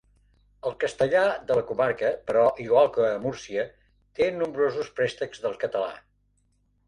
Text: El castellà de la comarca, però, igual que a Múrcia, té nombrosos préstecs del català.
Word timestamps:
El 0.67 0.71
castellà 0.83 1.19
de 1.49 1.57
la 1.59 1.65
comarca, 1.71 2.09
però, 2.29 2.45
igual 2.63 2.89
que 2.95 3.05
a 3.09 3.21
Múrcia, 3.25 3.65
té 4.21 4.29
nombrosos 4.39 4.89
préstecs 5.01 5.45
del 5.47 5.57
català. 5.65 5.93